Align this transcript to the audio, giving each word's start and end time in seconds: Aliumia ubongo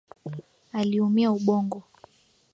Aliumia 0.73 1.31
ubongo 1.31 1.77